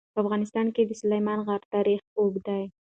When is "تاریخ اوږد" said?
1.73-2.41